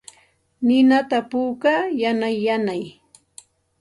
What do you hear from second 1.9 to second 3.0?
yanay yanay.